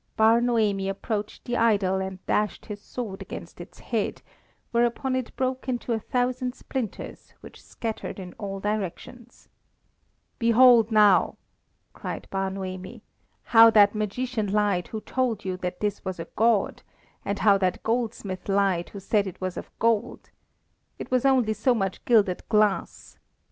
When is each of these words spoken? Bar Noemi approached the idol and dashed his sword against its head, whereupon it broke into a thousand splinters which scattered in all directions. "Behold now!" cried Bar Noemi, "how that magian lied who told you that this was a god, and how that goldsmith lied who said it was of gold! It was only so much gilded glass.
Bar 0.17 0.41
Noemi 0.41 0.89
approached 0.89 1.45
the 1.45 1.55
idol 1.55 1.97
and 1.97 2.25
dashed 2.25 2.65
his 2.65 2.81
sword 2.81 3.21
against 3.21 3.61
its 3.61 3.77
head, 3.77 4.23
whereupon 4.71 5.15
it 5.15 5.35
broke 5.37 5.69
into 5.69 5.93
a 5.93 5.99
thousand 5.99 6.55
splinters 6.55 7.35
which 7.41 7.61
scattered 7.63 8.17
in 8.19 8.33
all 8.39 8.59
directions. 8.59 9.47
"Behold 10.39 10.91
now!" 10.91 11.37
cried 11.93 12.27
Bar 12.31 12.49
Noemi, 12.49 13.03
"how 13.43 13.69
that 13.69 13.93
magian 13.93 14.51
lied 14.51 14.87
who 14.87 15.01
told 15.01 15.45
you 15.45 15.55
that 15.57 15.81
this 15.81 16.03
was 16.03 16.19
a 16.19 16.25
god, 16.35 16.81
and 17.23 17.37
how 17.37 17.59
that 17.59 17.83
goldsmith 17.83 18.49
lied 18.49 18.89
who 18.89 18.99
said 18.99 19.27
it 19.27 19.39
was 19.39 19.55
of 19.55 19.69
gold! 19.77 20.31
It 20.97 21.11
was 21.11 21.25
only 21.25 21.53
so 21.53 21.75
much 21.75 22.03
gilded 22.05 22.41
glass. 22.49 23.19